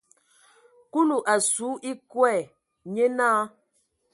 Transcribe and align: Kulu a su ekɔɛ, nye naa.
Kulu 0.91 1.17
a 1.33 1.35
su 1.51 1.67
ekɔɛ, 1.89 2.35
nye 2.93 3.05
naa. 3.17 3.39